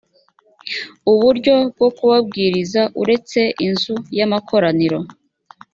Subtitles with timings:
[1.11, 4.99] uburyo bwo kubabwiriza uretse inzu y amakoraniro